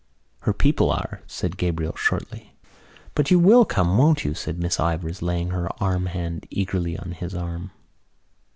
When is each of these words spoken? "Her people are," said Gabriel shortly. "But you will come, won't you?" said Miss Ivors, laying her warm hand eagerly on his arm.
"Her 0.39 0.53
people 0.53 0.89
are," 0.89 1.21
said 1.27 1.57
Gabriel 1.57 1.95
shortly. 1.95 2.55
"But 3.13 3.29
you 3.29 3.37
will 3.37 3.65
come, 3.65 3.99
won't 3.99 4.25
you?" 4.25 4.33
said 4.33 4.57
Miss 4.57 4.79
Ivors, 4.79 5.21
laying 5.21 5.51
her 5.51 5.69
warm 5.79 6.07
hand 6.07 6.47
eagerly 6.49 6.97
on 6.97 7.11
his 7.11 7.35
arm. 7.35 7.69